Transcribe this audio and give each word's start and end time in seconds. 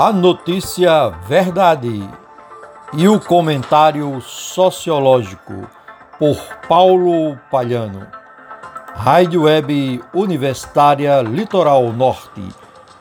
A 0.00 0.12
notícia 0.12 1.08
verdade 1.26 2.08
e 2.92 3.08
o 3.08 3.18
comentário 3.18 4.20
sociológico 4.20 5.68
por 6.20 6.36
Paulo 6.68 7.36
Palhano. 7.50 8.06
Rádio 8.94 9.42
Web 9.42 10.00
Universitária 10.14 11.20
Litoral 11.22 11.92
Norte, 11.92 12.48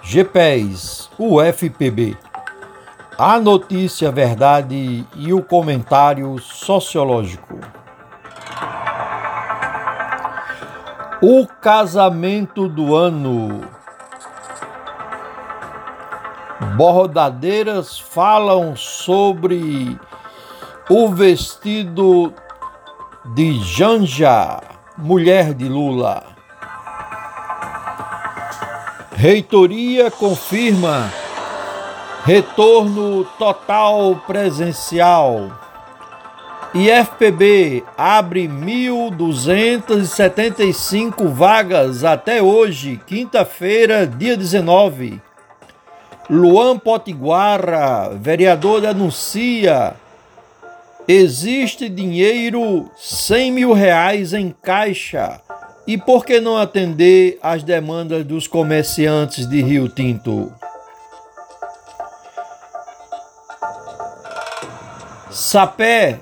GPES, 0.01 1.11
UFPB. 1.19 2.17
A 3.15 3.39
notícia 3.39 4.11
verdade 4.11 5.05
e 5.15 5.31
o 5.31 5.43
comentário 5.43 6.39
sociológico. 6.39 7.59
O 11.21 11.45
casamento 11.61 12.67
do 12.67 12.95
ano 12.95 13.76
bordadeiras 16.75 17.99
falam 17.99 18.75
sobre 18.75 19.95
o 20.89 21.09
vestido 21.09 22.33
de 23.35 23.59
Janja, 23.63 24.59
mulher 24.97 25.53
de 25.53 25.67
Lula. 25.67 26.23
Reitoria 29.11 30.09
confirma 30.11 31.11
retorno 32.23 33.25
total 33.37 34.15
presencial. 34.27 35.51
IFPB 36.73 37.85
abre 37.97 38.45
1.275 38.47 41.27
vagas 41.29 42.03
até 42.03 42.43
hoje, 42.43 43.01
quinta-feira, 43.07 44.05
dia 44.05 44.37
19. 44.37 45.19
Luan 46.29 46.77
Potiguara, 46.77 48.09
vereador, 48.09 48.81
denuncia: 48.81 49.95
existe 51.07 51.87
dinheiro 51.87 52.91
100 52.97 53.51
mil 53.51 53.73
reais 53.73 54.33
em 54.33 54.53
caixa. 54.61 55.41
E 55.87 55.97
por 55.97 56.25
que 56.25 56.41
não 56.41 56.57
atender 56.57 57.39
às 57.41 57.63
demandas 57.63 58.25
dos 58.25 58.45
comerciantes 58.45 59.47
de 59.47 59.61
Rio 59.61 59.87
Tinto? 59.87 60.51
Sapé, 65.31 66.19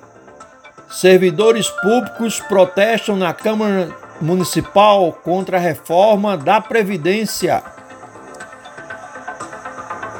servidores 0.87 1.67
públicos 1.67 2.39
protestam 2.41 3.15
na 3.15 3.33
Câmara 3.33 3.89
Municipal 4.21 5.11
contra 5.23 5.57
a 5.57 5.59
reforma 5.59 6.37
da 6.37 6.61
Previdência. 6.61 7.63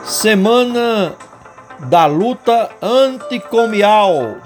Semana 0.06 1.16
da 1.80 2.06
luta 2.06 2.70
anticomial. 2.80 4.38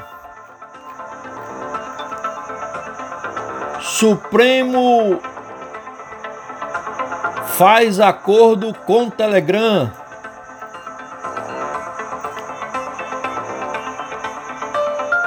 Supremo 3.82 5.20
faz 7.58 8.00
acordo 8.00 8.74
com 8.74 9.10
Telegram. 9.10 9.92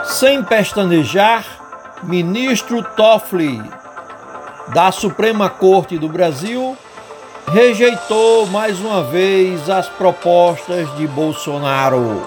Sem 0.04 0.42
pestanejar, 0.42 1.44
ministro 2.02 2.82
Toffoli 2.82 3.62
da 4.68 4.90
Suprema 4.90 5.50
Corte 5.50 5.98
do 5.98 6.08
Brasil 6.08 6.74
rejeitou 7.52 8.46
mais 8.46 8.80
uma 8.80 9.02
vez 9.02 9.68
as 9.68 9.86
propostas 9.86 10.96
de 10.96 11.06
Bolsonaro. 11.06 12.22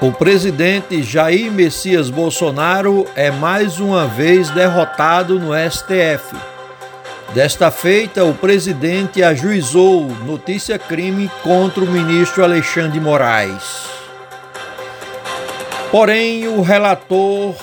O 0.00 0.10
presidente 0.10 1.00
Jair 1.00 1.52
Messias 1.52 2.10
Bolsonaro 2.10 3.06
é 3.14 3.30
mais 3.30 3.78
uma 3.78 4.08
vez 4.08 4.50
derrotado 4.50 5.38
no 5.38 5.52
STF. 5.54 6.34
Desta 7.32 7.70
feita, 7.70 8.24
o 8.24 8.34
presidente 8.34 9.22
ajuizou 9.22 10.08
notícia-crime 10.26 11.30
contra 11.44 11.84
o 11.84 11.86
ministro 11.86 12.42
Alexandre 12.42 12.98
Moraes. 12.98 13.86
Porém, 15.92 16.48
o 16.48 16.60
relator 16.60 17.54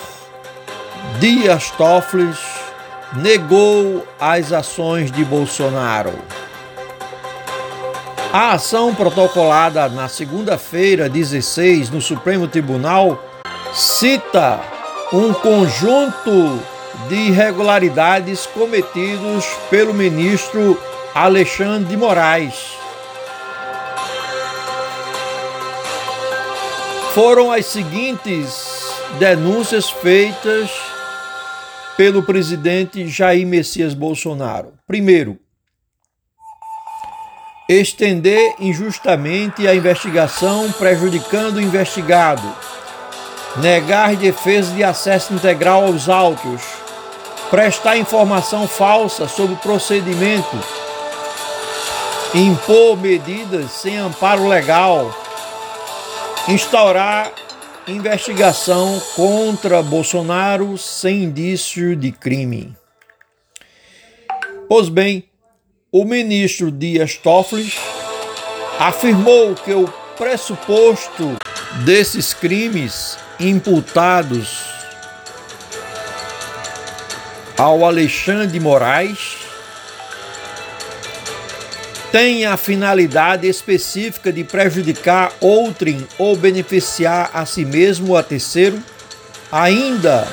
Dias 1.20 1.70
Toffoli 1.72 2.32
negou 3.14 4.06
as 4.18 4.52
ações 4.52 5.10
de 5.10 5.24
Bolsonaro. 5.24 6.12
A 8.32 8.52
ação 8.52 8.94
protocolada 8.94 9.88
na 9.90 10.08
segunda-feira, 10.08 11.08
16, 11.08 11.90
no 11.90 12.00
Supremo 12.00 12.48
Tribunal, 12.48 13.22
cita 13.74 14.60
um 15.12 15.34
conjunto 15.34 16.58
de 17.08 17.14
irregularidades 17.14 18.46
cometidos 18.46 19.44
pelo 19.68 19.92
ministro 19.92 20.80
Alexandre 21.14 21.90
de 21.90 21.96
Moraes. 21.96 22.72
Foram 27.12 27.52
as 27.52 27.66
seguintes 27.66 28.94
denúncias 29.18 29.90
feitas 29.90 30.91
pelo 31.96 32.22
presidente 32.22 33.06
Jair 33.06 33.46
Messias 33.46 33.94
Bolsonaro. 33.94 34.72
Primeiro, 34.86 35.38
estender 37.68 38.54
injustamente 38.58 39.66
a 39.66 39.74
investigação 39.74 40.70
prejudicando 40.72 41.56
o 41.56 41.60
investigado, 41.60 42.42
negar 43.56 44.16
defesa 44.16 44.72
de 44.74 44.82
acesso 44.82 45.34
integral 45.34 45.86
aos 45.86 46.08
autos, 46.08 46.62
prestar 47.50 47.96
informação 47.96 48.66
falsa 48.66 49.28
sobre 49.28 49.54
o 49.54 49.58
procedimento, 49.58 50.58
impor 52.34 52.96
medidas 52.96 53.70
sem 53.72 53.98
amparo 53.98 54.48
legal, 54.48 55.14
instaurar 56.48 57.30
Investigação 57.88 59.02
contra 59.16 59.82
Bolsonaro 59.82 60.78
sem 60.78 61.24
indício 61.24 61.96
de 61.96 62.12
crime. 62.12 62.76
Pois 64.68 64.88
bem, 64.88 65.24
o 65.90 66.04
ministro 66.04 66.70
Dias 66.70 67.16
Toffoli 67.16 67.72
afirmou 68.78 69.56
que 69.56 69.72
o 69.72 69.88
pressuposto 70.16 71.36
desses 71.84 72.32
crimes 72.32 73.18
imputados 73.40 74.64
ao 77.58 77.84
Alexandre 77.84 78.60
Moraes 78.60 79.41
tem 82.12 82.44
a 82.44 82.58
finalidade 82.58 83.48
específica 83.48 84.30
de 84.30 84.44
prejudicar 84.44 85.32
outrem 85.40 86.06
ou 86.18 86.36
beneficiar 86.36 87.30
a 87.32 87.46
si 87.46 87.64
mesmo 87.64 88.10
ou 88.10 88.18
a 88.18 88.22
terceiro, 88.22 88.80
ainda 89.50 90.28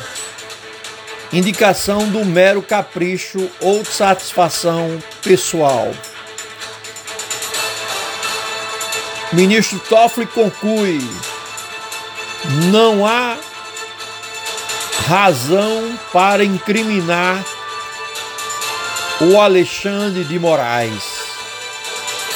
indicação 1.31 2.09
do 2.09 2.25
mero 2.25 2.61
capricho 2.61 3.49
ou 3.61 3.85
satisfação 3.85 5.01
pessoal. 5.23 5.89
Ministro 9.31 9.79
Toffoli 9.79 10.27
conclui: 10.27 10.99
não 12.71 13.05
há 13.05 13.37
razão 15.07 15.97
para 16.11 16.43
incriminar 16.43 17.41
o 19.21 19.39
Alexandre 19.39 20.25
de 20.25 20.37
Moraes 20.37 21.18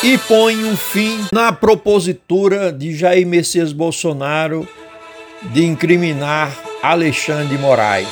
e 0.01 0.17
põe 0.17 0.63
um 0.65 0.75
fim 0.75 1.25
na 1.31 1.51
propositura 1.51 2.71
de 2.71 2.95
Jair 2.95 3.27
Messias 3.27 3.71
Bolsonaro 3.71 4.67
de 5.43 5.65
incriminar 5.65 6.51
Alexandre 6.81 7.57
Moraes. 7.57 8.07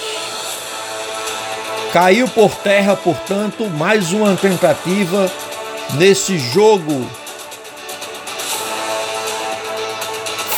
Caiu 1.92 2.28
por 2.30 2.52
terra, 2.56 2.96
portanto, 2.96 3.66
mais 3.66 4.14
uma 4.14 4.36
tentativa 4.36 5.32
nesse 5.96 6.38
jogo 6.38 7.06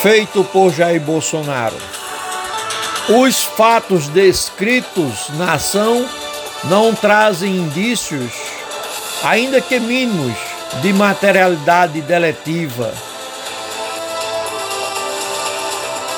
feito 0.02 0.44
por 0.44 0.72
Jair 0.72 1.02
Bolsonaro. 1.02 1.78
Os 3.10 3.44
fatos 3.44 4.08
descritos 4.10 5.30
na 5.38 5.54
ação 5.54 6.06
não 6.66 6.94
trazem 6.94 7.56
indícios, 7.56 8.32
ainda 9.24 9.60
que 9.60 9.80
mínimos, 9.80 10.38
de 10.82 10.94
materialidade 10.94 12.02
deletiva. 12.02 12.94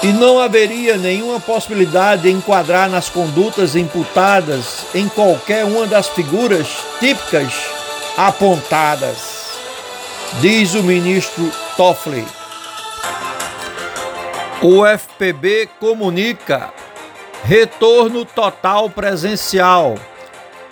E 0.03 0.07
não 0.07 0.39
haveria 0.39 0.97
nenhuma 0.97 1.39
possibilidade 1.39 2.23
de 2.23 2.31
enquadrar 2.31 2.89
nas 2.89 3.09
condutas 3.09 3.75
imputadas 3.75 4.85
em 4.93 5.07
qualquer 5.09 5.65
uma 5.65 5.87
das 5.87 6.07
figuras 6.07 6.67
típicas 6.99 7.53
apontadas. 8.17 9.35
diz 10.41 10.73
o 10.75 10.83
ministro 10.83 11.51
Toffoli. 11.75 12.25
O 14.61 14.85
FPB 14.85 15.69
comunica 15.79 16.73
retorno 17.43 18.25
total 18.25 18.89
presencial 18.89 19.95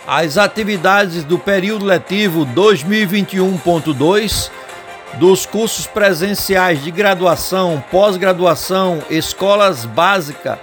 às 0.06 0.36
atividades 0.36 1.24
do 1.24 1.38
período 1.38 1.84
letivo 1.84 2.46
2021.2 2.46 4.50
dos 5.14 5.46
cursos 5.46 5.86
presenciais 5.86 6.82
de 6.82 6.90
graduação, 6.90 7.82
pós-graduação, 7.90 9.02
escolas 9.08 9.84
básica, 9.84 10.58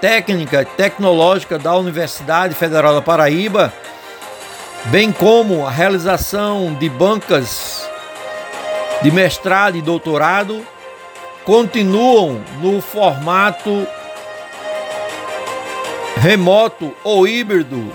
técnica 0.00 0.64
tecnológica 0.64 1.58
da 1.58 1.76
Universidade 1.76 2.54
Federal 2.54 2.94
da 2.94 3.02
Paraíba, 3.02 3.72
bem 4.86 5.12
como 5.12 5.66
a 5.66 5.70
realização 5.70 6.74
de 6.74 6.88
bancas 6.88 7.88
de 9.02 9.10
mestrado 9.10 9.76
e 9.76 9.82
doutorado, 9.82 10.64
continuam 11.44 12.40
no 12.60 12.80
formato 12.80 13.86
remoto 16.16 16.94
ou 17.04 17.26
híbrido 17.26 17.92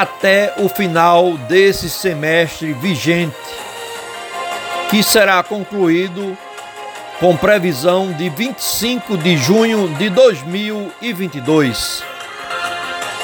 até 0.00 0.54
o 0.58 0.68
final 0.68 1.36
desse 1.48 1.88
semestre 1.88 2.72
vigente 2.72 3.36
que 4.90 5.04
será 5.04 5.42
concluído 5.42 6.38
com 7.20 7.36
previsão 7.36 8.12
de 8.12 8.28
25 8.28 9.16
de 9.16 9.36
junho 9.36 9.88
de 9.94 10.10
2022. 10.10 12.02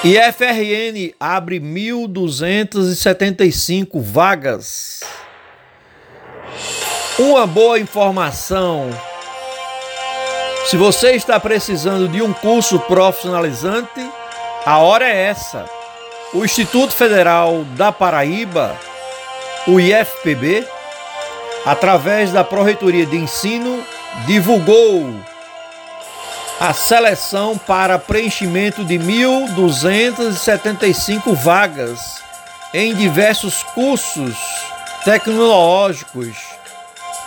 E 0.04 0.14
FRN 0.32 1.12
abre 1.18 1.58
1.275 1.58 4.00
vagas. 4.00 5.00
Uma 7.18 7.48
boa 7.48 7.80
informação. 7.80 8.90
Se 10.66 10.76
você 10.76 11.16
está 11.16 11.40
precisando 11.40 12.06
de 12.08 12.22
um 12.22 12.32
curso 12.32 12.78
profissionalizante, 12.78 14.08
a 14.64 14.78
hora 14.78 15.08
é 15.08 15.24
essa. 15.24 15.79
O 16.32 16.44
Instituto 16.44 16.94
Federal 16.94 17.64
da 17.76 17.90
Paraíba, 17.90 18.78
o 19.66 19.80
IFPB, 19.80 20.64
através 21.66 22.30
da 22.30 22.44
Proreitoria 22.44 23.04
de 23.04 23.16
Ensino, 23.16 23.84
divulgou 24.26 25.12
a 26.60 26.72
seleção 26.72 27.58
para 27.58 27.98
preenchimento 27.98 28.84
de 28.84 28.96
1.275 28.96 31.34
vagas 31.34 32.22
em 32.72 32.94
diversos 32.94 33.64
cursos 33.64 34.36
tecnológicos, 35.04 36.36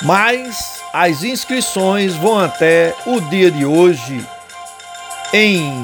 mas 0.03 0.79
as 0.93 1.23
inscrições 1.23 2.15
vão 2.15 2.39
até 2.39 2.95
o 3.05 3.19
dia 3.19 3.51
de 3.51 3.65
hoje 3.65 4.25
em 5.33 5.83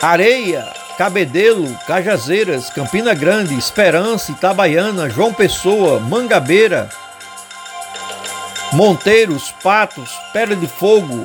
Areia, 0.00 0.83
Cabedelo, 0.96 1.66
Cajazeiras, 1.86 2.70
Campina 2.70 3.14
Grande, 3.14 3.58
Esperança, 3.58 4.30
Itabaiana, 4.30 5.08
João 5.10 5.32
Pessoa, 5.32 6.00
Mangabeira, 6.00 6.88
Monteiros, 8.72 9.52
Patos, 9.62 10.10
Pedra 10.32 10.54
de 10.54 10.66
Fogo, 10.66 11.24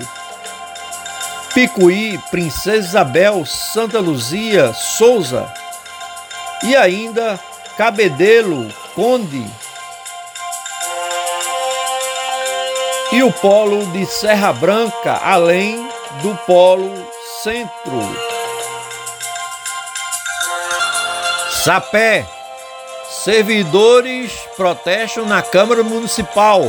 Picuí, 1.53 2.19
Princesa 2.31 2.87
Isabel, 2.87 3.45
Santa 3.45 3.99
Luzia, 3.99 4.73
Souza 4.73 5.51
e 6.63 6.75
ainda 6.75 7.39
Cabedelo, 7.77 8.67
Conde 8.95 9.45
e 13.11 13.23
o 13.23 13.31
polo 13.31 13.85
de 13.87 14.05
Serra 14.05 14.53
Branca, 14.53 15.19
além 15.23 15.89
do 16.21 16.35
polo 16.45 16.93
Centro. 17.41 18.38
Sapé, 21.69 22.25
servidores 23.07 24.31
protestam 24.57 25.23
na 25.27 25.43
Câmara 25.43 25.83
Municipal 25.83 26.63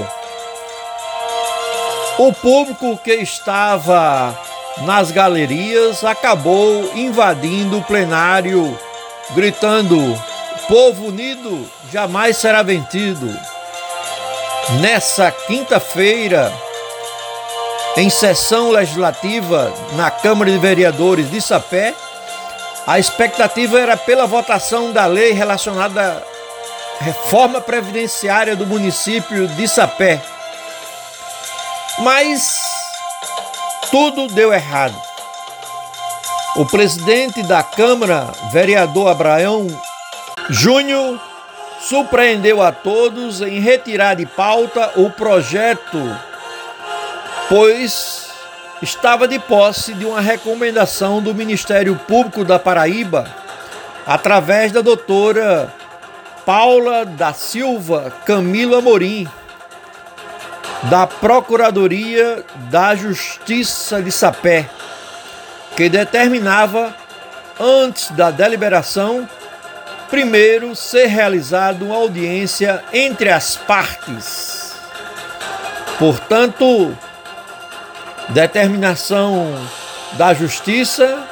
o 2.19 2.31
público 2.35 2.99
que 3.03 3.15
estava 3.15 4.39
nas 4.83 5.11
galerias 5.11 6.05
acabou 6.05 6.93
invadindo 6.95 7.79
o 7.79 7.83
plenário, 7.83 8.79
gritando: 9.31 9.97
Povo 10.69 11.07
unido 11.07 11.67
jamais 11.91 12.37
será 12.37 12.63
vencido. 12.63 13.35
Nessa 14.83 15.31
quinta-feira, 15.31 16.53
em 17.97 18.11
sessão 18.11 18.71
legislativa 18.71 19.73
na 19.95 20.11
Câmara 20.11 20.51
de 20.51 20.59
Vereadores 20.59 21.31
de 21.31 21.41
Sapé, 21.41 21.95
a 22.87 22.99
expectativa 22.99 23.79
era 23.79 23.97
pela 23.97 24.27
votação 24.27 24.93
da 24.93 25.07
lei 25.07 25.33
relacionada 25.33 26.25
à 27.01 27.05
reforma 27.05 27.61
previdenciária 27.61 28.57
do 28.57 28.67
município 28.67 29.47
de 29.49 29.69
Sapé 29.69 30.21
mas 32.01 32.61
tudo 33.91 34.27
deu 34.29 34.53
errado. 34.53 34.97
O 36.57 36.67
presidente 36.67 37.43
da 37.43 37.63
Câmara, 37.63 38.33
vereador 38.51 39.09
Abraão 39.09 39.67
Júnior, 40.49 41.21
surpreendeu 41.81 42.63
a 42.63 42.73
todos 42.73 43.41
em 43.41 43.61
retirar 43.61 44.15
de 44.15 44.27
pauta 44.27 44.93
o 44.97 45.11
projeto, 45.11 45.99
pois 47.49 48.30
estava 48.83 49.29
de 49.29 49.39
posse 49.39 49.93
de 49.95 50.07
uma 50.07 50.21
recomendação 50.21 51.21
do 51.21 51.35
Ministério 51.35 51.97
Público 52.07 52.45
da 52.45 52.59
Paraíba, 52.59 53.27
através 54.07 54.73
da 54.73 54.81
doutora 54.81 55.73
Paula 56.47 57.05
da 57.05 57.33
Silva 57.33 58.13
Camilo 58.25 58.77
Amorim, 58.77 59.29
da 60.85 61.07
Procuradoria 61.07 62.43
da 62.71 62.95
Justiça 62.95 64.03
de 64.03 64.11
Sapé, 64.11 64.69
que 65.77 65.89
determinava, 65.89 66.95
antes 67.59 68.11
da 68.13 68.31
deliberação, 68.31 69.29
primeiro 70.09 70.75
ser 70.75 71.07
realizada 71.07 71.85
uma 71.85 71.97
audiência 71.97 72.83
entre 72.93 73.29
as 73.29 73.57
partes. 73.57 74.75
Portanto, 75.99 76.97
determinação 78.31 79.55
da 80.13 80.33
Justiça 80.33 81.27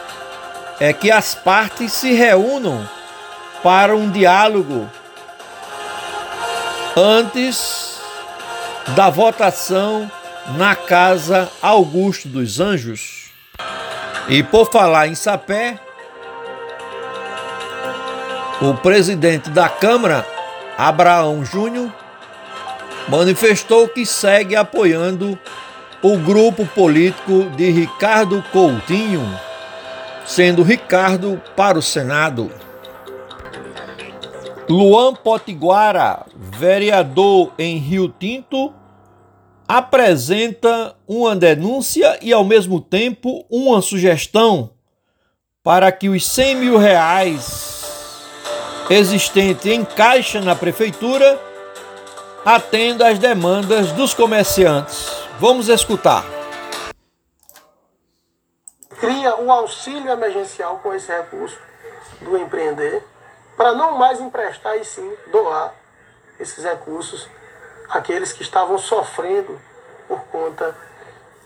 é 0.80 0.92
que 0.92 1.10
as 1.10 1.34
partes 1.34 1.92
se 1.92 2.12
reúnam 2.12 2.88
para 3.62 3.96
um 3.96 4.10
diálogo 4.10 4.88
antes 6.96 7.98
da 8.94 9.10
votação 9.10 10.10
na 10.56 10.74
Casa 10.74 11.50
Augusto 11.60 12.28
dos 12.28 12.60
Anjos. 12.60 13.30
E 14.28 14.42
por 14.42 14.70
falar 14.70 15.08
em 15.08 15.14
Sapé, 15.14 15.78
o 18.60 18.74
presidente 18.74 19.50
da 19.50 19.68
Câmara, 19.68 20.26
Abraão 20.76 21.44
Júnior, 21.44 21.92
manifestou 23.08 23.88
que 23.88 24.04
segue 24.04 24.56
apoiando 24.56 25.38
o 26.02 26.16
grupo 26.18 26.64
político 26.66 27.50
de 27.56 27.70
Ricardo 27.70 28.42
Coutinho, 28.52 29.22
sendo 30.24 30.62
Ricardo 30.62 31.40
para 31.56 31.78
o 31.78 31.82
Senado. 31.82 32.50
Luan 34.68 35.14
Potiguara, 35.14 36.26
vereador 36.36 37.52
em 37.58 37.78
Rio 37.78 38.08
Tinto, 38.08 38.72
apresenta 39.66 40.94
uma 41.06 41.34
denúncia 41.34 42.18
e, 42.22 42.32
ao 42.32 42.44
mesmo 42.44 42.80
tempo, 42.80 43.44
uma 43.50 43.82
sugestão 43.82 44.70
para 45.62 45.90
que 45.90 46.08
os 46.08 46.26
100 46.26 46.54
mil 46.56 46.78
reais 46.78 48.22
existentes 48.88 49.66
em 49.66 49.84
caixa 49.84 50.40
na 50.40 50.54
prefeitura 50.54 51.38
atenda 52.44 53.08
às 53.08 53.18
demandas 53.18 53.92
dos 53.92 54.14
comerciantes. 54.14 55.27
Vamos 55.40 55.68
escutar. 55.68 56.24
Cria 58.98 59.36
um 59.36 59.52
auxílio 59.52 60.10
emergencial 60.10 60.80
com 60.82 60.92
esse 60.92 61.12
recurso 61.12 61.56
do 62.20 62.36
empreender 62.36 63.06
para 63.56 63.72
não 63.72 63.96
mais 63.96 64.20
emprestar 64.20 64.76
e 64.78 64.84
sim 64.84 65.16
doar 65.30 65.72
esses 66.40 66.64
recursos 66.64 67.28
àqueles 67.88 68.32
que 68.32 68.42
estavam 68.42 68.78
sofrendo 68.78 69.60
por 70.08 70.24
conta 70.24 70.74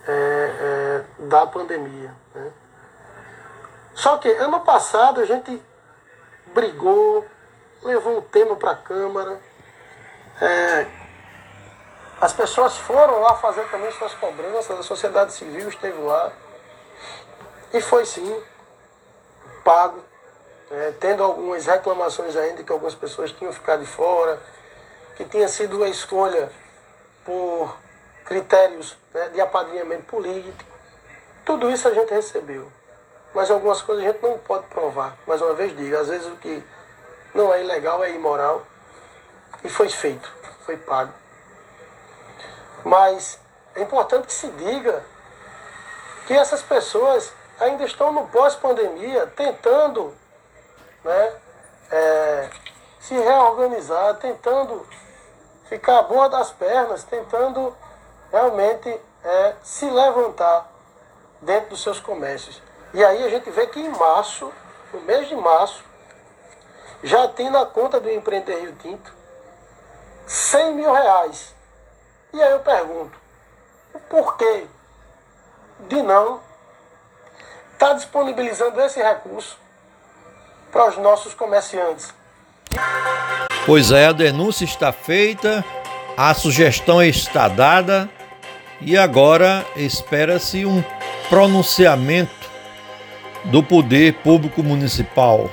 é, 0.08 0.10
é, 0.10 1.04
da 1.26 1.46
pandemia. 1.46 2.14
Né? 2.34 2.50
Só 3.94 4.16
que 4.16 4.30
ano 4.30 4.60
passado 4.60 5.20
a 5.20 5.26
gente 5.26 5.62
brigou, 6.54 7.26
levou 7.82 8.16
um 8.16 8.22
tema 8.22 8.56
para 8.56 8.70
a 8.70 8.76
Câmara, 8.76 9.38
é, 10.40 11.01
As 12.22 12.32
pessoas 12.32 12.76
foram 12.76 13.20
lá 13.20 13.34
fazer 13.34 13.68
também 13.68 13.90
suas 13.90 14.14
cobranças, 14.14 14.78
a 14.78 14.82
sociedade 14.84 15.32
civil 15.32 15.68
esteve 15.68 16.00
lá. 16.00 16.30
E 17.74 17.80
foi 17.80 18.06
sim 18.06 18.40
pago, 19.64 19.98
né, 20.70 20.94
tendo 21.00 21.24
algumas 21.24 21.66
reclamações 21.66 22.36
ainda 22.36 22.62
que 22.62 22.70
algumas 22.70 22.94
pessoas 22.94 23.32
tinham 23.32 23.52
ficado 23.52 23.80
de 23.80 23.86
fora, 23.86 24.40
que 25.16 25.24
tinha 25.24 25.48
sido 25.48 25.78
uma 25.78 25.88
escolha 25.88 26.48
por 27.24 27.76
critérios 28.24 28.96
né, 29.12 29.30
de 29.30 29.40
apadrinhamento 29.40 30.04
político. 30.04 30.70
Tudo 31.44 31.68
isso 31.72 31.88
a 31.88 31.92
gente 31.92 32.14
recebeu. 32.14 32.70
Mas 33.34 33.50
algumas 33.50 33.82
coisas 33.82 34.04
a 34.04 34.12
gente 34.12 34.22
não 34.22 34.38
pode 34.38 34.68
provar. 34.68 35.16
Mais 35.26 35.42
uma 35.42 35.54
vez 35.54 35.76
digo, 35.76 35.96
às 35.96 36.06
vezes 36.06 36.28
o 36.28 36.36
que 36.36 36.62
não 37.34 37.52
é 37.52 37.64
ilegal 37.64 38.04
é 38.04 38.12
imoral. 38.12 38.64
E 39.64 39.68
foi 39.68 39.88
feito, 39.88 40.32
foi 40.64 40.76
pago. 40.76 41.21
Mas 42.84 43.38
é 43.74 43.82
importante 43.82 44.26
que 44.26 44.32
se 44.32 44.48
diga 44.48 45.04
que 46.26 46.34
essas 46.34 46.62
pessoas 46.62 47.32
ainda 47.58 47.84
estão 47.84 48.12
no 48.12 48.26
pós-pandemia 48.28 49.26
tentando 49.28 50.14
né, 51.04 51.32
é, 51.90 52.50
se 53.00 53.14
reorganizar, 53.14 54.16
tentando 54.16 54.86
ficar 55.68 56.02
boa 56.02 56.28
das 56.28 56.50
pernas, 56.50 57.04
tentando 57.04 57.74
realmente 58.30 59.00
é, 59.24 59.54
se 59.62 59.88
levantar 59.88 60.70
dentro 61.40 61.70
dos 61.70 61.82
seus 61.82 62.00
comércios. 62.00 62.62
E 62.94 63.04
aí 63.04 63.24
a 63.24 63.28
gente 63.28 63.50
vê 63.50 63.66
que 63.66 63.80
em 63.80 63.88
março, 63.88 64.52
no 64.92 65.00
mês 65.00 65.28
de 65.28 65.36
março, 65.36 65.82
já 67.02 67.26
tem 67.28 67.50
na 67.50 67.64
conta 67.66 67.98
do 67.98 68.10
Empreender 68.10 68.60
Rio 68.60 68.74
Tinto 68.76 69.12
100 70.26 70.74
mil 70.74 70.92
reais 70.92 71.54
e 72.32 72.42
aí 72.42 72.52
eu 72.52 72.60
pergunto, 72.60 73.18
o 73.94 73.98
porquê 73.98 74.66
de 75.88 76.02
não 76.02 76.40
estar 77.72 77.88
tá 77.88 77.92
disponibilizando 77.94 78.80
esse 78.80 79.02
recurso 79.02 79.58
para 80.70 80.88
os 80.88 80.96
nossos 80.96 81.34
comerciantes? 81.34 82.14
Pois 83.66 83.92
é, 83.92 84.06
a 84.06 84.12
denúncia 84.12 84.64
está 84.64 84.92
feita, 84.92 85.64
a 86.16 86.32
sugestão 86.34 87.02
está 87.02 87.48
dada 87.48 88.08
e 88.80 88.96
agora 88.96 89.64
espera-se 89.76 90.64
um 90.64 90.82
pronunciamento 91.28 92.50
do 93.44 93.62
Poder 93.62 94.14
Público 94.14 94.62
Municipal 94.62 95.50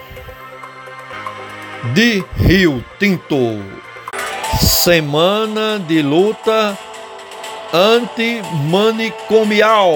de 1.93 2.23
Rio 2.35 2.83
Tinto. 2.99 3.35
Semana 4.57 5.77
de 5.79 6.01
luta 6.01 6.75
antimanicomial. 7.71 9.93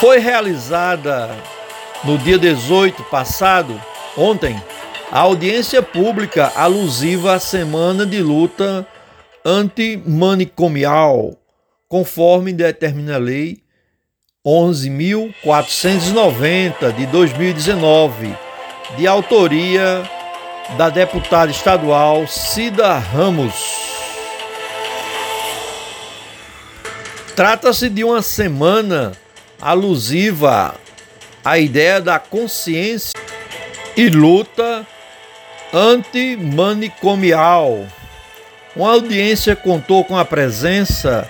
Foi 0.00 0.18
realizada 0.18 1.30
no 2.02 2.18
dia 2.18 2.36
18 2.38 3.04
passado, 3.04 3.80
ontem, 4.16 4.60
a 5.12 5.20
audiência 5.20 5.80
pública 5.82 6.50
alusiva 6.56 7.34
à 7.34 7.38
Semana 7.38 8.04
de 8.04 8.20
Luta 8.20 8.84
Antimanicomial, 9.44 11.36
conforme 11.88 12.52
determina 12.52 13.14
a 13.14 13.18
Lei 13.18 13.62
11.490 14.44 16.96
de 16.96 17.06
2019, 17.06 18.36
de 18.96 19.06
autoria 19.06 20.02
da 20.76 20.88
deputada 20.88 21.50
estadual 21.50 22.26
Cida 22.26 22.98
Ramos. 22.98 23.80
Trata-se 27.34 27.88
de 27.88 28.04
uma 28.04 28.22
semana 28.22 29.12
alusiva 29.60 30.74
à 31.44 31.58
ideia 31.58 32.00
da 32.00 32.18
consciência 32.18 33.12
e 33.96 34.08
luta 34.08 34.86
antimanicomial. 35.72 37.86
Uma 38.74 38.92
audiência 38.92 39.56
contou 39.56 40.04
com 40.04 40.16
a 40.16 40.24
presença 40.24 41.28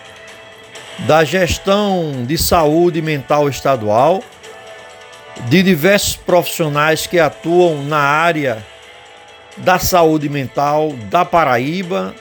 da 1.00 1.25
gestão 1.25 2.25
de 2.26 2.37
saúde 2.37 3.00
mental 3.00 3.49
estadual, 3.49 4.22
de 5.49 5.62
diversos 5.62 6.16
profissionais 6.16 7.06
que 7.06 7.18
atuam 7.18 7.82
na 7.84 7.99
área 7.99 8.62
da 9.61 9.79
saúde 9.79 10.29
mental 10.29 10.93
da 11.11 11.25
Paraíba, 11.25 12.14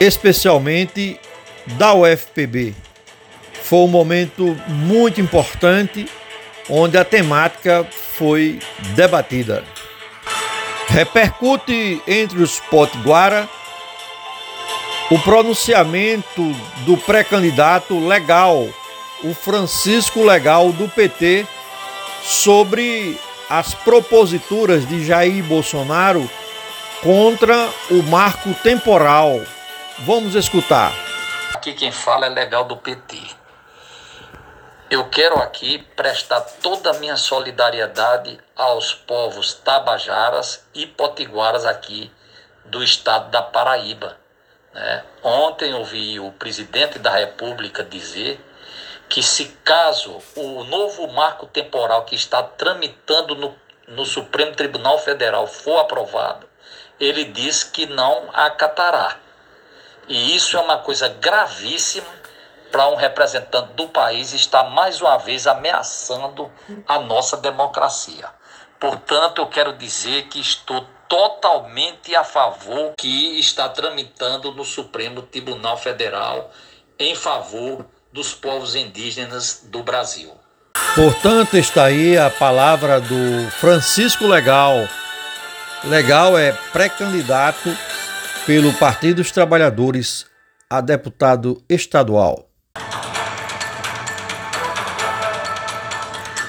especialmente 0.00 1.18
da 1.66 1.94
UFPB. 1.94 2.74
Foi 3.62 3.80
um 3.80 3.88
momento 3.88 4.56
muito 4.68 5.20
importante 5.20 6.08
onde 6.68 6.96
a 6.96 7.04
temática 7.04 7.86
foi 8.14 8.58
debatida. 8.94 9.64
Repercute 10.88 12.02
entre 12.06 12.42
os 12.42 12.60
potiguara 12.60 13.48
o 15.10 15.18
pronunciamento 15.20 16.54
do 16.84 16.96
pré-candidato 16.96 17.98
legal, 17.98 18.68
o 19.22 19.34
Francisco 19.34 20.22
Legal 20.22 20.70
do 20.72 20.88
PT, 20.88 21.46
sobre 22.22 23.18
as 23.48 23.74
proposituras 23.74 24.86
de 24.86 25.04
Jair 25.04 25.42
Bolsonaro 25.44 26.28
contra 27.02 27.54
o 27.90 28.02
marco 28.02 28.52
temporal. 28.62 29.40
Vamos 30.00 30.34
escutar. 30.34 30.92
Aqui 31.54 31.72
quem 31.72 31.90
fala 31.90 32.26
é 32.26 32.28
legal 32.28 32.64
do 32.64 32.76
PT. 32.76 33.18
Eu 34.90 35.08
quero 35.10 35.36
aqui 35.36 35.78
prestar 35.96 36.40
toda 36.40 36.90
a 36.90 36.94
minha 36.94 37.16
solidariedade 37.16 38.38
aos 38.56 38.94
povos 38.94 39.54
tabajaras 39.54 40.64
e 40.74 40.86
potiguaras 40.86 41.66
aqui 41.66 42.10
do 42.64 42.82
estado 42.82 43.30
da 43.30 43.42
Paraíba. 43.42 44.16
Né? 44.72 45.04
Ontem 45.22 45.74
ouvi 45.74 46.18
o 46.20 46.30
presidente 46.32 46.98
da 46.98 47.16
República 47.16 47.82
dizer 47.82 48.40
que 49.08 49.22
se 49.22 49.46
caso 49.64 50.20
o 50.36 50.64
novo 50.64 51.08
marco 51.08 51.46
temporal 51.46 52.04
que 52.04 52.14
está 52.14 52.42
tramitando 52.42 53.34
no, 53.34 53.54
no 53.86 54.04
Supremo 54.04 54.54
Tribunal 54.54 54.98
Federal 54.98 55.46
for 55.46 55.78
aprovado, 55.78 56.46
ele 57.00 57.24
diz 57.24 57.64
que 57.64 57.86
não 57.86 58.28
acatará. 58.32 59.16
E 60.06 60.34
isso 60.34 60.56
é 60.56 60.60
uma 60.60 60.78
coisa 60.78 61.08
gravíssima 61.08 62.18
para 62.70 62.88
um 62.88 62.96
representante 62.96 63.72
do 63.72 63.88
país 63.88 64.32
estar 64.32 64.64
mais 64.64 65.00
uma 65.00 65.16
vez 65.16 65.46
ameaçando 65.46 66.50
a 66.86 66.98
nossa 66.98 67.36
democracia. 67.36 68.28
Portanto, 68.78 69.40
eu 69.40 69.46
quero 69.46 69.72
dizer 69.72 70.28
que 70.28 70.38
estou 70.38 70.86
totalmente 71.08 72.14
a 72.14 72.22
favor 72.22 72.92
que 72.98 73.38
está 73.38 73.68
tramitando 73.68 74.52
no 74.52 74.64
Supremo 74.64 75.22
Tribunal 75.22 75.78
Federal 75.78 76.50
em 76.98 77.14
favor 77.14 77.86
dos 78.18 78.34
povos 78.34 78.74
indígenas 78.74 79.62
do 79.70 79.80
Brasil. 79.84 80.32
Portanto, 80.96 81.56
está 81.56 81.84
aí 81.84 82.18
a 82.18 82.28
palavra 82.28 83.00
do 83.00 83.48
Francisco 83.60 84.26
Legal. 84.26 84.88
Legal 85.84 86.36
é 86.36 86.50
pré-candidato 86.72 87.70
pelo 88.44 88.72
Partido 88.72 89.18
dos 89.18 89.30
Trabalhadores 89.30 90.26
a 90.68 90.80
deputado 90.80 91.62
estadual. 91.68 92.50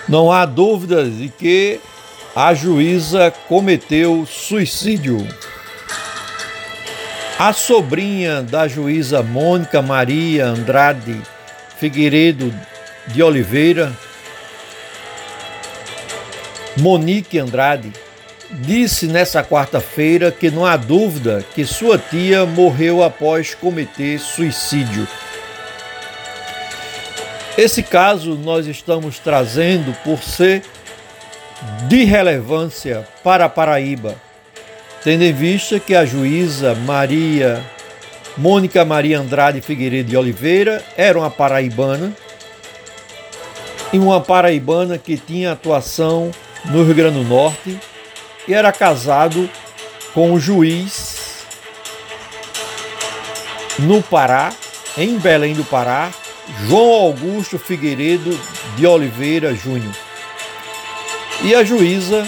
Não 0.08 0.32
há 0.32 0.48
dúvidas 0.48 1.18
de 1.18 1.30
que 1.30 1.80
a 2.36 2.52
juíza 2.56 3.32
cometeu 3.48 4.26
suicídio. 4.26 5.20
A 7.38 7.54
sobrinha 7.54 8.42
da 8.42 8.68
juíza 8.68 9.22
Mônica 9.22 9.84
Maria 9.84 10.48
Andrade 10.48 11.22
Figueiredo 11.80 12.54
de 13.08 13.24
Oliveira, 13.24 13.94
Monique 16.78 17.40
Andrade, 17.40 17.94
disse 18.52 19.08
nessa 19.08 19.44
quarta-feira 19.44 20.30
que 20.30 20.52
não 20.52 20.66
há 20.66 20.76
dúvida 20.76 21.46
que 21.56 21.66
sua 21.66 21.98
tia 21.98 22.46
morreu 22.46 23.02
após 23.02 23.56
cometer 23.56 24.20
suicídio. 24.20 25.08
Esse 27.58 27.82
caso 27.82 28.36
nós 28.36 28.68
estamos 28.68 29.18
trazendo 29.20 29.96
por 30.04 30.22
ser 30.22 30.64
de 31.88 32.04
relevância 32.04 33.08
para 33.24 33.46
a 33.46 33.50
Paraíba, 33.50 34.16
tendo 35.02 35.24
em 35.24 35.34
vista 35.34 35.80
que 35.80 35.96
a 35.96 36.06
juíza 36.06 36.76
Maria 36.76 37.64
Mônica 38.40 38.86
Maria 38.86 39.20
Andrade 39.20 39.60
Figueiredo 39.60 40.10
de 40.10 40.16
Oliveira 40.16 40.82
era 40.96 41.20
uma 41.20 41.30
paraibana 41.30 42.16
e 43.92 44.00
uma 44.00 44.22
paraibana 44.22 44.98
que 44.98 45.18
tinha 45.18 45.52
atuação 45.52 46.32
no 46.66 46.84
Rio 46.84 46.96
Grande 46.96 47.18
do 47.18 47.26
Norte 47.26 47.78
e 48.48 48.54
era 48.54 48.72
casado 48.72 49.50
com 50.14 50.32
o 50.32 50.40
juiz 50.40 51.46
no 53.78 54.02
Pará, 54.02 54.54
em 54.98 55.18
Belém 55.18 55.54
do 55.54 55.66
Pará, 55.66 56.10
João 56.66 56.92
Augusto 56.92 57.60
Figueiredo 57.60 58.40
de 58.78 58.88
Oliveira 58.88 59.54
Júnior. 59.54 59.94
E 61.44 61.54
a 61.54 61.64
juíza 61.64 62.26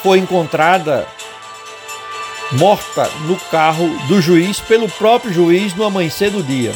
foi 0.00 0.20
encontrada 0.20 1.08
morta 2.52 3.08
no 3.26 3.38
carro 3.50 3.88
do 4.08 4.20
juiz 4.20 4.60
pelo 4.60 4.88
próprio 4.88 5.32
juiz 5.32 5.74
no 5.74 5.84
amanhecer 5.84 6.30
do 6.30 6.42
dia. 6.42 6.72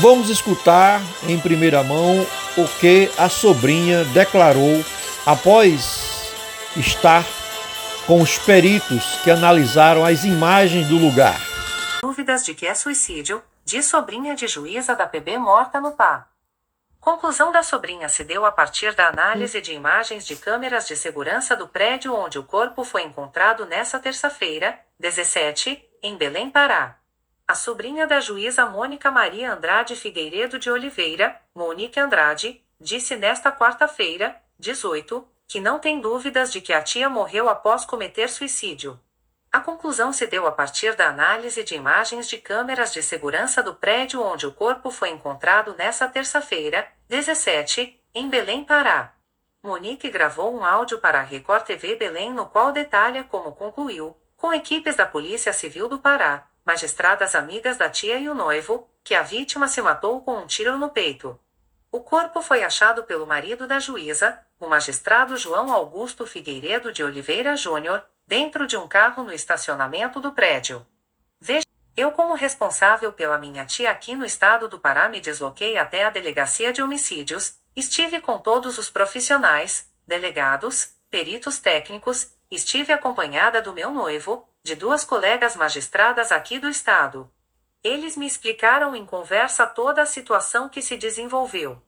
Vamos 0.00 0.28
escutar 0.28 1.00
em 1.28 1.38
primeira 1.38 1.82
mão 1.82 2.26
o 2.56 2.68
que 2.80 3.10
a 3.18 3.28
sobrinha 3.28 4.04
declarou 4.04 4.84
após 5.24 6.32
estar 6.76 7.24
com 8.06 8.20
os 8.20 8.38
peritos 8.38 9.16
que 9.24 9.30
analisaram 9.30 10.04
as 10.04 10.24
imagens 10.24 10.86
do 10.88 10.96
lugar. 10.96 11.40
Dúvidas 12.02 12.44
de 12.44 12.54
que 12.54 12.66
é 12.66 12.74
suicídio, 12.74 13.42
diz 13.64 13.86
sobrinha 13.86 14.34
de 14.34 14.46
juíza 14.46 14.94
da 14.94 15.06
PB 15.06 15.38
morta 15.38 15.80
no 15.80 15.92
PA. 15.92 16.26
Conclusão 17.06 17.52
da 17.52 17.62
sobrinha 17.62 18.08
se 18.08 18.24
deu 18.24 18.44
a 18.44 18.50
partir 18.50 18.92
da 18.92 19.06
análise 19.06 19.60
de 19.60 19.72
imagens 19.72 20.26
de 20.26 20.34
câmeras 20.34 20.88
de 20.88 20.96
segurança 20.96 21.54
do 21.54 21.68
prédio 21.68 22.12
onde 22.12 22.36
o 22.36 22.42
corpo 22.42 22.82
foi 22.82 23.02
encontrado 23.02 23.64
nesta 23.64 24.00
terça-feira, 24.00 24.76
17, 24.98 25.88
em 26.02 26.16
Belém, 26.16 26.50
Pará. 26.50 26.98
A 27.46 27.54
sobrinha 27.54 28.08
da 28.08 28.18
juíza 28.18 28.66
Mônica 28.66 29.08
Maria 29.08 29.52
Andrade 29.52 29.94
Figueiredo 29.94 30.58
de 30.58 30.68
Oliveira, 30.68 31.40
Monique 31.54 32.00
Andrade, 32.00 32.60
disse 32.80 33.14
nesta 33.14 33.52
quarta-feira, 33.52 34.34
18, 34.58 35.24
que 35.46 35.60
não 35.60 35.78
tem 35.78 36.00
dúvidas 36.00 36.52
de 36.52 36.60
que 36.60 36.72
a 36.72 36.82
tia 36.82 37.08
morreu 37.08 37.48
após 37.48 37.84
cometer 37.84 38.28
suicídio. 38.28 38.98
A 39.52 39.60
conclusão 39.60 40.12
se 40.12 40.26
deu 40.26 40.46
a 40.46 40.52
partir 40.52 40.96
da 40.96 41.08
análise 41.08 41.62
de 41.62 41.76
imagens 41.76 42.28
de 42.28 42.36
câmeras 42.36 42.92
de 42.92 43.02
segurança 43.02 43.62
do 43.62 43.74
prédio 43.74 44.20
onde 44.20 44.44
o 44.46 44.52
corpo 44.52 44.90
foi 44.90 45.08
encontrado 45.10 45.72
nesta 45.78 46.06
terça-feira, 46.08 46.86
17, 47.08 48.02
em 48.12 48.28
Belém, 48.28 48.64
Pará. 48.64 49.14
Monique 49.62 50.10
gravou 50.10 50.52
um 50.52 50.64
áudio 50.64 50.98
para 50.98 51.20
a 51.20 51.22
Record 51.22 51.64
TV 51.64 51.94
Belém 51.94 52.32
no 52.32 52.46
qual 52.46 52.72
detalha 52.72 53.22
como 53.22 53.52
concluiu, 53.52 54.16
com 54.36 54.52
equipes 54.52 54.96
da 54.96 55.06
Polícia 55.06 55.52
Civil 55.52 55.88
do 55.88 56.00
Pará, 56.00 56.48
magistradas 56.64 57.36
amigas 57.36 57.76
da 57.76 57.88
tia 57.88 58.18
e 58.18 58.28
o 58.28 58.34
noivo, 58.34 58.90
que 59.04 59.14
a 59.14 59.22
vítima 59.22 59.68
se 59.68 59.80
matou 59.80 60.20
com 60.20 60.36
um 60.36 60.48
tiro 60.48 60.76
no 60.76 60.90
peito. 60.90 61.38
O 61.92 62.00
corpo 62.00 62.42
foi 62.42 62.64
achado 62.64 63.04
pelo 63.04 63.24
marido 63.24 63.68
da 63.68 63.78
juíza, 63.78 64.40
o 64.58 64.66
magistrado 64.66 65.36
João 65.36 65.72
Augusto 65.72 66.26
Figueiredo 66.26 66.92
de 66.92 67.04
Oliveira 67.04 67.56
Júnior, 67.56 68.02
dentro 68.26 68.66
de 68.66 68.76
um 68.76 68.88
carro 68.88 69.22
no 69.22 69.32
estacionamento 69.32 70.18
do 70.18 70.32
prédio. 70.32 70.84
Veja, 71.40 71.66
eu 71.96 72.12
como 72.12 72.34
responsável 72.34 73.12
pela 73.12 73.38
minha 73.38 73.64
tia 73.64 73.90
aqui 73.90 74.14
no 74.14 74.26
estado 74.26 74.68
do 74.68 74.78
Pará 74.78 75.08
me 75.08 75.20
desloquei 75.20 75.78
até 75.78 76.04
a 76.04 76.10
delegacia 76.10 76.72
de 76.72 76.82
homicídios, 76.82 77.54
estive 77.74 78.20
com 78.20 78.38
todos 78.38 78.76
os 78.76 78.90
profissionais, 78.90 79.90
delegados, 80.06 80.90
peritos 81.10 81.58
técnicos, 81.58 82.32
estive 82.50 82.92
acompanhada 82.92 83.62
do 83.62 83.72
meu 83.72 83.90
noivo, 83.90 84.46
de 84.62 84.74
duas 84.74 85.04
colegas 85.04 85.56
magistradas 85.56 86.30
aqui 86.30 86.58
do 86.58 86.68
estado. 86.68 87.30
Eles 87.82 88.16
me 88.16 88.26
explicaram 88.26 88.94
em 88.94 89.06
conversa 89.06 89.66
toda 89.66 90.02
a 90.02 90.06
situação 90.06 90.68
que 90.68 90.82
se 90.82 90.96
desenvolveu. 90.96 91.80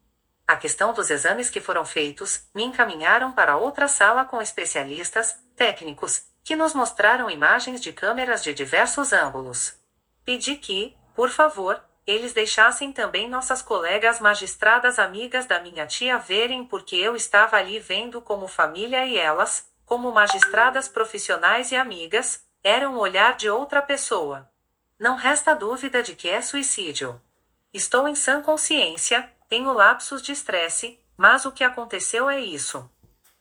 A 0.46 0.56
questão 0.56 0.94
dos 0.94 1.10
exames 1.10 1.50
que 1.50 1.60
foram 1.60 1.84
feitos, 1.84 2.46
me 2.54 2.64
encaminharam 2.64 3.32
para 3.32 3.58
outra 3.58 3.86
sala 3.86 4.24
com 4.24 4.40
especialistas, 4.40 5.36
técnicos, 5.54 6.22
que 6.42 6.56
nos 6.56 6.72
mostraram 6.72 7.28
imagens 7.28 7.80
de 7.82 7.92
câmeras 7.92 8.42
de 8.42 8.54
diversos 8.54 9.12
ângulos. 9.12 9.77
Pedi 10.28 10.56
que, 10.56 10.94
por 11.14 11.30
favor, 11.30 11.82
eles 12.06 12.34
deixassem 12.34 12.92
também 12.92 13.30
nossas 13.30 13.62
colegas 13.62 14.20
magistradas 14.20 14.98
amigas 14.98 15.46
da 15.46 15.58
minha 15.58 15.86
tia 15.86 16.18
verem 16.18 16.66
porque 16.66 16.96
eu 16.96 17.16
estava 17.16 17.56
ali 17.56 17.80
vendo 17.80 18.20
como 18.20 18.46
família 18.46 19.06
e 19.06 19.16
elas, 19.16 19.72
como 19.86 20.12
magistradas 20.12 20.86
profissionais 20.86 21.72
e 21.72 21.76
amigas, 21.76 22.46
era 22.62 22.90
um 22.90 22.98
olhar 22.98 23.36
de 23.36 23.48
outra 23.48 23.80
pessoa. 23.80 24.46
Não 24.98 25.16
resta 25.16 25.54
dúvida 25.54 26.02
de 26.02 26.14
que 26.14 26.28
é 26.28 26.42
suicídio. 26.42 27.18
Estou 27.72 28.06
em 28.06 28.14
sã 28.14 28.42
consciência, 28.42 29.32
tenho 29.48 29.72
lapsos 29.72 30.20
de 30.20 30.32
estresse, 30.32 31.00
mas 31.16 31.46
o 31.46 31.52
que 31.52 31.64
aconteceu 31.64 32.28
é 32.28 32.38
isso. 32.38 32.86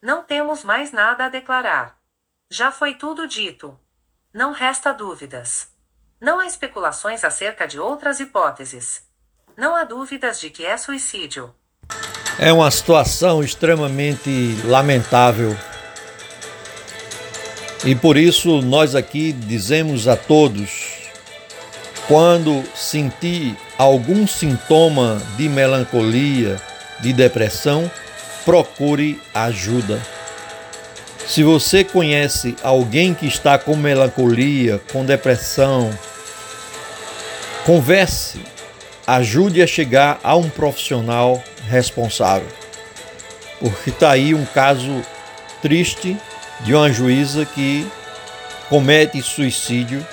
Não 0.01 0.23
temos 0.23 0.63
mais 0.63 0.93
nada 0.93 1.25
a 1.25 1.29
declarar. 1.29 1.99
Já 2.49 2.71
foi 2.71 2.95
tudo 2.95 3.27
dito. 3.27 3.77
Não 4.33 4.53
resta 4.53 4.93
dúvidas. 4.93 5.75
Não 6.19 6.39
há 6.39 6.47
especulações 6.47 7.23
acerca 7.23 7.67
de 7.67 7.79
outras 7.79 8.19
hipóteses. 8.19 9.03
Não 9.55 9.75
há 9.75 9.83
dúvidas 9.83 10.39
de 10.39 10.49
que 10.49 10.65
é 10.65 10.75
suicídio. 10.75 11.53
É 12.39 12.51
uma 12.51 12.71
situação 12.71 13.43
extremamente 13.43 14.59
lamentável. 14.65 15.55
E 17.85 17.95
por 17.95 18.17
isso 18.17 18.63
nós 18.63 18.95
aqui 18.95 19.31
dizemos 19.31 20.07
a 20.07 20.17
todos: 20.17 21.03
quando 22.07 22.63
sentir 22.75 23.55
algum 23.77 24.25
sintoma 24.25 25.21
de 25.37 25.47
melancolia, 25.47 26.59
de 26.99 27.13
depressão, 27.13 27.91
procure 28.43 29.21
ajuda. 29.35 30.01
Se 31.27 31.43
você 31.43 31.83
conhece 31.83 32.55
alguém 32.63 33.13
que 33.13 33.27
está 33.27 33.59
com 33.59 33.75
melancolia, 33.75 34.81
com 34.93 35.03
depressão, 35.03 35.91
converse, 37.65 38.39
ajude 39.05 39.61
a 39.61 39.67
chegar 39.67 40.21
a 40.23 40.37
um 40.37 40.49
profissional 40.49 41.43
responsável. 41.67 42.47
Porque 43.59 43.89
está 43.89 44.11
aí 44.11 44.33
um 44.33 44.45
caso 44.45 45.03
triste 45.61 46.15
de 46.61 46.73
uma 46.73 46.89
juíza 46.93 47.45
que 47.45 47.85
comete 48.69 49.21
suicídio. 49.21 50.07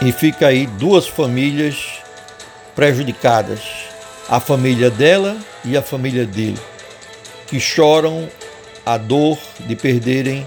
E 0.00 0.12
fica 0.12 0.46
aí 0.46 0.64
duas 0.64 1.08
famílias 1.08 1.76
prejudicadas, 2.76 3.60
a 4.28 4.38
família 4.38 4.90
dela 4.90 5.36
e 5.64 5.76
a 5.76 5.82
família 5.82 6.24
dele 6.24 6.69
que 7.50 7.58
choram 7.58 8.28
a 8.86 8.96
dor 8.96 9.36
de 9.58 9.74
perderem 9.74 10.46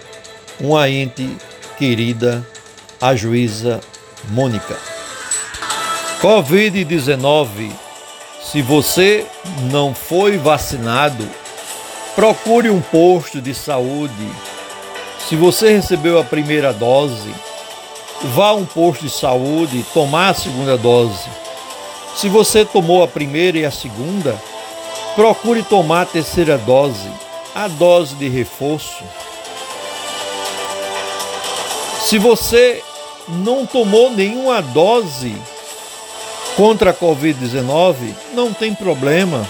uma 0.60 0.90
ente 0.90 1.30
querida, 1.78 2.48
a 3.00 3.14
juíza 3.14 3.82
Mônica. 4.30 4.78
Covid-19. 6.22 7.70
Se 8.42 8.62
você 8.62 9.26
não 9.70 9.94
foi 9.94 10.38
vacinado, 10.38 11.28
procure 12.16 12.70
um 12.70 12.80
posto 12.80 13.42
de 13.42 13.54
saúde. 13.54 14.30
Se 15.28 15.36
você 15.36 15.74
recebeu 15.74 16.20
a 16.20 16.24
primeira 16.24 16.72
dose, 16.72 17.34
vá 18.34 18.48
a 18.48 18.54
um 18.54 18.66
posto 18.66 19.04
de 19.04 19.10
saúde 19.10 19.86
tomar 19.94 20.30
a 20.30 20.34
segunda 20.34 20.78
dose. 20.78 21.28
Se 22.16 22.30
você 22.30 22.64
tomou 22.64 23.04
a 23.04 23.08
primeira 23.08 23.58
e 23.58 23.66
a 23.66 23.72
segunda, 23.72 24.40
Procure 25.16 25.62
tomar 25.62 26.02
a 26.02 26.06
terceira 26.08 26.58
dose, 26.58 27.08
a 27.54 27.68
dose 27.68 28.16
de 28.16 28.28
reforço. 28.28 29.04
Se 32.02 32.18
você 32.18 32.84
não 33.28 33.64
tomou 33.64 34.10
nenhuma 34.10 34.60
dose 34.60 35.36
contra 36.58 36.90
a 36.90 36.94
Covid-19, 36.96 37.96
não 38.34 38.52
tem 38.52 38.74
problema. 38.74 39.48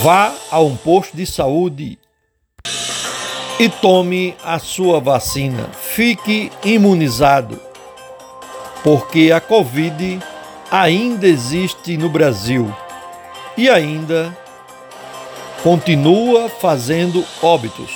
Vá 0.00 0.32
a 0.50 0.60
um 0.60 0.76
posto 0.76 1.14
de 1.14 1.26
saúde 1.26 1.98
e 3.60 3.68
tome 3.68 4.34
a 4.42 4.58
sua 4.58 4.98
vacina. 4.98 5.68
Fique 5.78 6.50
imunizado, 6.64 7.60
porque 8.82 9.30
a 9.30 9.42
Covid 9.42 10.18
ainda 10.70 11.26
existe 11.26 11.98
no 11.98 12.08
Brasil 12.08 12.74
e 13.58 13.68
ainda 13.68 14.34
continua 15.64 16.48
fazendo 16.48 17.26
óbitos. 17.42 17.90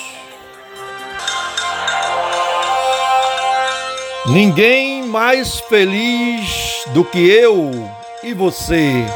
Ninguém 4.27 5.05
mais 5.05 5.61
feliz 5.61 6.85
do 6.88 7.05
que 7.05 7.31
eu 7.31 7.70
e 8.25 8.35
você, 8.35 9.07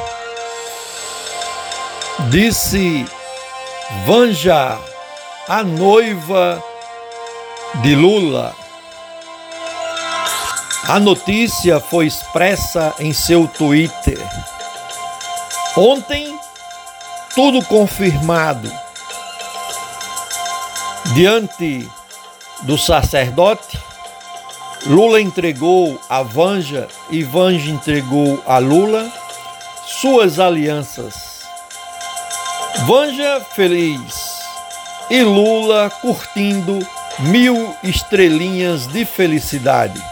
disse 2.31 3.05
Vanja, 4.07 4.79
a 5.49 5.65
noiva 5.65 6.63
de 7.83 7.97
Lula. 7.97 8.55
A 10.89 11.01
notícia 11.01 11.81
foi 11.81 12.07
expressa 12.07 12.95
em 13.01 13.13
seu 13.13 13.49
Twitter. 13.49 14.19
Ontem 15.77 16.36
tudo 17.37 17.63
confirmado 17.67 18.73
diante 21.15 21.87
do 22.63 22.79
sacerdote, 22.79 23.79
Lula 24.87 25.21
entregou 25.21 26.01
a 26.09 26.23
Vanja 26.23 26.89
e 27.11 27.23
Vanja 27.23 27.71
entregou 27.71 28.43
a 28.47 28.57
Lula 28.57 29.13
suas 30.01 30.41
alianças. 30.41 31.43
Vanja 32.87 33.43
feliz 33.55 34.41
e 35.11 35.23
Lula 35.23 35.91
curtindo 36.01 36.79
mil 37.19 37.77
estrelinhas 37.83 38.87
de 38.87 39.05
felicidade. 39.05 40.03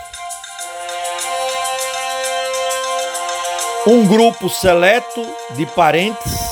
Um 3.86 4.06
grupo 4.06 4.50
seleto 4.50 5.26
de 5.56 5.64
parentes, 5.66 6.43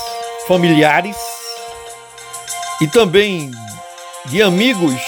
familiares 0.47 1.17
e 2.81 2.87
também 2.87 3.51
de 4.25 4.41
amigos 4.41 4.99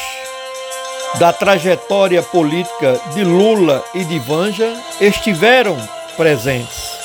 da 1.15 1.31
trajetória 1.31 2.21
política 2.21 2.99
de 3.13 3.23
Lula 3.23 3.83
e 3.93 4.03
de 4.03 4.19
Vanja 4.19 4.73
estiveram 4.99 5.77
presentes. 6.17 6.95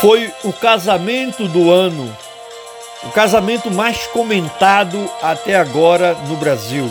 Foi 0.00 0.32
o 0.44 0.52
casamento 0.52 1.48
do 1.48 1.70
ano 1.70 2.14
o 3.06 3.10
casamento 3.10 3.70
mais 3.70 4.06
comentado 4.08 5.08
até 5.22 5.54
agora 5.54 6.14
no 6.26 6.36
Brasil. 6.36 6.90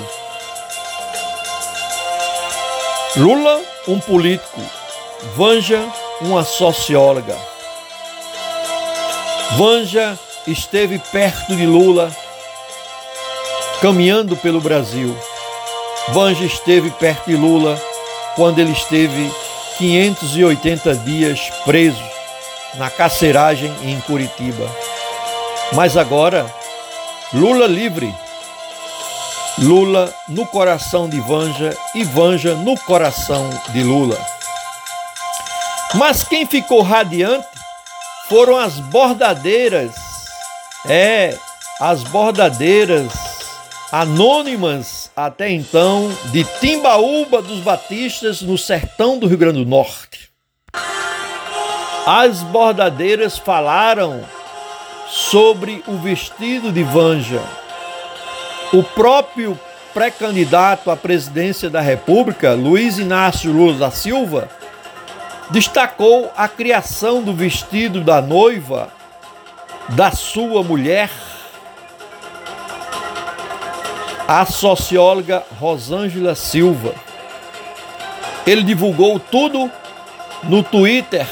Lula, 3.18 3.62
um 3.88 4.00
político, 4.00 4.62
Vanja, 5.36 5.86
uma 6.22 6.44
socióloga. 6.44 7.38
Vanja 9.54 10.20
esteve 10.46 11.00
perto 11.00 11.56
de 11.56 11.66
Lula, 11.66 12.14
caminhando 13.82 14.36
pelo 14.36 14.60
Brasil. 14.60 15.16
Vanja 16.10 16.44
esteve 16.44 16.90
perto 16.92 17.28
de 17.28 17.38
Lula 17.38 17.82
quando 18.36 18.60
ele 18.60 18.74
esteve 18.74 19.32
580 19.78 20.96
dias 20.98 21.40
preso 21.64 22.04
na 22.74 22.90
carceragem 22.90 23.74
em 23.84 24.00
Curitiba. 24.02 24.70
Mas 25.72 25.96
agora, 25.96 26.46
Lula 27.34 27.66
livre. 27.66 28.14
Lula 29.58 30.14
no 30.28 30.46
coração 30.46 31.08
de 31.08 31.20
Vanja 31.22 31.78
e 31.94 32.04
Vanja 32.04 32.56
no 32.56 32.78
coração 32.82 33.50
de 33.70 33.84
Lula. 33.84 34.20
Mas 35.94 36.24
quem 36.24 36.46
ficou 36.46 36.82
radiante 36.82 37.55
foram 38.28 38.58
as 38.58 38.80
bordadeiras, 38.80 39.94
é, 40.86 41.38
as 41.80 42.04
bordadeiras 42.04 43.12
anônimas 43.92 45.12
até 45.16 45.50
então 45.50 46.12
de 46.32 46.44
Timbaúba 46.60 47.42
dos 47.42 47.60
Batistas 47.60 48.42
no 48.42 48.58
sertão 48.58 49.18
do 49.18 49.28
Rio 49.28 49.38
Grande 49.38 49.64
do 49.64 49.70
Norte. 49.70 50.30
As 52.06 52.42
bordadeiras 52.44 53.38
falaram 53.38 54.24
sobre 55.08 55.84
o 55.88 55.98
vestido 55.98 56.72
de 56.72 56.84
Vanja. 56.84 57.42
O 58.74 58.84
próprio 58.84 59.58
pré-candidato 59.94 60.92
à 60.92 60.98
presidência 60.98 61.70
da 61.70 61.80
República, 61.80 62.54
Luiz 62.54 62.98
Inácio 62.98 63.52
Lula 63.52 63.78
da 63.78 63.92
Silva, 63.92 64.50
destacou 65.50 66.32
a 66.36 66.48
criação 66.48 67.22
do 67.22 67.34
vestido 67.34 68.02
da 68.02 68.22
noiva 68.22 68.90
da 69.90 70.12
sua 70.12 70.64
mulher, 70.64 71.12
a 74.28 74.46
socióloga 74.46 75.44
Rosângela 75.60 76.34
Silva. 76.34 76.94
Ele 78.48 78.64
divulgou 78.64 79.20
tudo 79.20 79.72
no 80.44 80.64
Twitter, 80.64 81.28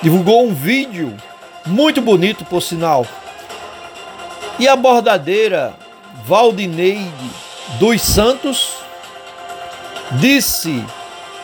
divulgou 0.00 0.46
um 0.46 0.54
vídeo 0.54 1.16
muito 1.66 2.00
bonito, 2.00 2.44
por 2.44 2.62
sinal. 2.62 3.06
E 4.58 4.68
a 4.68 4.76
bordadeira 4.76 5.74
Valdineide 6.24 7.30
dos 7.78 8.00
Santos 8.02 8.74
disse 10.12 10.84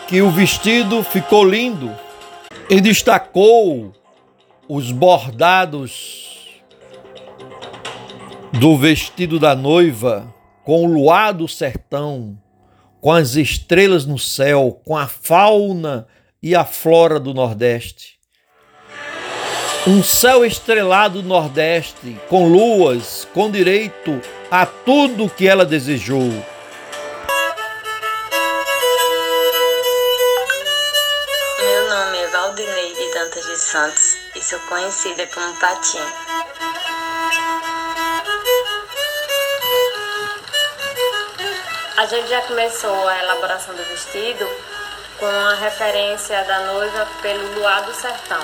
que 0.09 0.23
o 0.23 0.31
vestido 0.31 1.03
ficou 1.03 1.45
lindo 1.45 1.92
e 2.71 2.81
destacou 2.81 3.92
os 4.69 4.92
bordados 4.92 6.62
do 8.53 8.77
vestido 8.77 9.38
da 9.38 9.55
noiva 9.55 10.33
com 10.64 10.85
o 10.85 10.92
luar 10.92 11.33
do 11.33 11.49
sertão, 11.49 12.38
com 13.01 13.12
as 13.12 13.35
estrelas 13.35 14.07
no 14.07 14.19
céu, 14.19 14.81
com 14.85 14.97
a 14.97 15.07
fauna 15.07 16.07
e 16.42 16.55
a 16.55 16.64
flora 16.64 17.19
do 17.19 17.35
Nordeste. 17.35 18.16
Um 19.87 20.03
céu 20.03 20.45
estrelado 20.45 21.23
do 21.23 21.29
Nordeste, 21.29 22.16
com 22.29 22.49
luas, 22.49 23.27
com 23.33 23.51
direito 23.51 24.21
a 24.51 24.66
tudo 24.66 25.29
que 25.29 25.47
ela 25.47 25.64
desejou. 25.64 26.33
Santos 33.77 34.17
e 34.35 34.43
sou 34.43 34.59
conhecida 34.61 35.27
como 35.27 35.55
Patinha. 35.57 36.07
A 41.99 42.07
gente 42.07 42.27
já 42.27 42.41
começou 42.47 43.07
a 43.07 43.19
elaboração 43.19 43.75
do 43.75 43.85
vestido 43.85 44.49
com 45.19 45.27
a 45.27 45.57
referência 45.57 46.43
da 46.45 46.61
noiva 46.73 47.07
pelo 47.21 47.55
luar 47.59 47.83
do 47.83 47.93
sertão. 47.93 48.41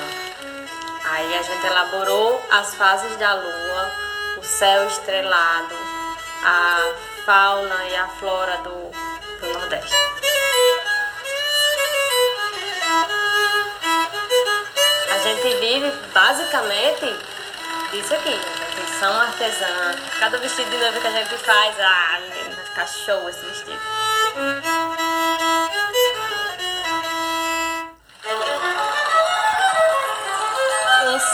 Aí 1.02 1.38
a 1.38 1.42
gente 1.42 1.66
elaborou 1.66 2.38
as 2.50 2.74
fases 2.74 3.16
da 3.16 3.32
lua, 3.32 3.90
o 4.36 4.42
céu 4.42 4.86
estrelado, 4.86 5.74
a 6.44 6.92
fauna 7.24 7.84
e 7.86 7.96
a 7.96 8.08
flora 8.08 8.58
do, 8.58 8.90
do 9.40 9.58
Nordeste. 9.60 9.96
Gente 15.22 15.56
vive 15.60 15.90
basicamente 16.12 17.16
disso 17.90 18.14
aqui, 18.14 18.40
são 18.98 19.12
artesã. 19.20 19.94
Cada 20.18 20.38
vestido 20.38 20.70
de 20.70 20.78
noiva 20.78 21.00
que 21.00 21.06
a 21.06 21.10
gente 21.10 21.36
faz, 21.38 21.80
ah, 21.80 22.18
vai 22.54 22.64
ficar 22.64 22.86
show 22.86 23.28
esse 23.28 23.44
vestido. 23.46 23.80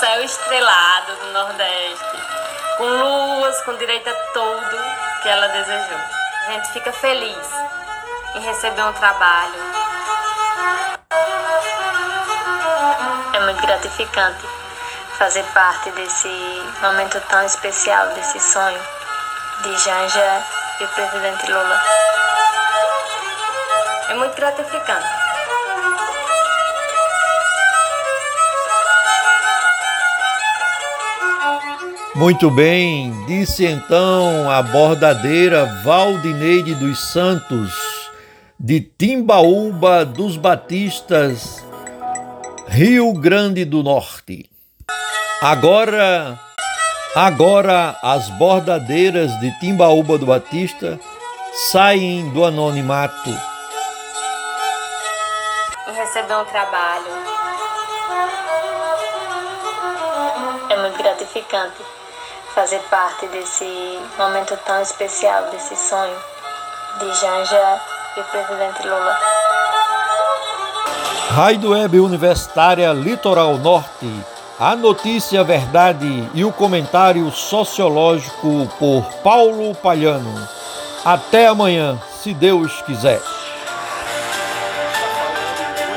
céu 0.00 0.22
estrelado 0.22 1.16
do 1.16 1.32
Nordeste, 1.32 2.18
com 2.76 2.84
luas, 2.84 3.60
com 3.62 3.74
direito 3.76 4.08
a 4.08 4.14
tudo 4.32 4.76
que 5.22 5.28
ela 5.28 5.48
desejou. 5.48 5.98
A 6.46 6.52
gente 6.52 6.72
fica 6.72 6.92
feliz 6.92 7.50
em 8.36 8.40
receber 8.40 8.82
um 8.82 8.92
trabalho. 8.92 9.77
Muito 13.48 13.62
gratificante 13.62 14.46
fazer 15.16 15.42
parte 15.54 15.90
desse 15.92 16.28
momento 16.82 17.18
tão 17.30 17.42
especial, 17.46 18.06
desse 18.08 18.38
sonho 18.38 18.78
de 19.62 19.70
Janja 19.70 20.44
e 20.78 20.84
o 20.84 20.88
presidente 20.88 21.50
Lula. 21.50 21.80
É 24.10 24.14
muito 24.16 24.36
gratificante. 24.36 25.06
Muito 32.14 32.50
bem, 32.50 33.24
disse 33.24 33.64
então 33.64 34.50
a 34.50 34.60
bordadeira 34.60 35.64
Valdineide 35.82 36.74
dos 36.74 36.98
Santos, 37.12 37.72
de 38.60 38.82
Timbaúba 38.82 40.04
dos 40.04 40.36
Batistas, 40.36 41.66
Rio 42.70 43.14
Grande 43.14 43.64
do 43.64 43.82
Norte. 43.82 44.48
Agora, 45.40 46.38
agora 47.16 47.98
as 48.02 48.28
bordadeiras 48.30 49.32
de 49.40 49.50
Timbaúba 49.58 50.18
do 50.18 50.26
Batista 50.26 51.00
saem 51.72 52.28
do 52.30 52.44
anonimato. 52.44 53.30
E 55.86 55.90
receber 55.92 56.36
um 56.36 56.44
trabalho. 56.44 57.06
É 60.68 60.76
muito 60.76 60.98
gratificante 60.98 61.82
fazer 62.54 62.80
parte 62.90 63.26
desse 63.28 63.98
momento 64.18 64.56
tão 64.66 64.82
especial, 64.82 65.50
desse 65.50 65.74
sonho 65.74 66.16
de 67.00 67.06
Janja 67.14 67.80
e 68.16 68.20
o 68.20 68.24
presidente 68.24 68.86
Lula. 68.86 69.16
Rádio 71.38 71.70
Web 71.70 72.00
Universitária 72.00 72.92
Litoral 72.92 73.58
Norte. 73.58 74.10
A 74.58 74.74
notícia, 74.74 75.44
verdade 75.44 76.28
e 76.34 76.44
o 76.44 76.50
comentário 76.50 77.30
sociológico 77.30 78.68
por 78.76 79.04
Paulo 79.22 79.72
Palhano. 79.76 80.34
Até 81.04 81.46
amanhã, 81.46 81.96
se 82.20 82.34
Deus 82.34 82.82
quiser. 82.82 83.22